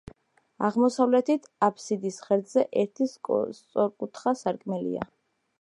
აღმოსავლეთით 0.69 1.45
აფსიდის 1.67 2.17
ღერძზე 2.29 2.65
ერთი 2.85 3.11
სწორკუთხა 3.15 4.37
სარკმელია. 4.45 5.11